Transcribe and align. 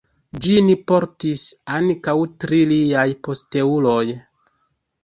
Ĝin 0.45 0.71
portis 0.91 1.43
ankaŭ 1.75 2.17
tri 2.45 2.63
liaj 2.73 3.07
posteuloj. 3.29 4.05